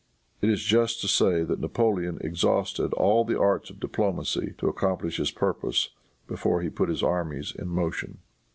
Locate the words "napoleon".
1.59-2.17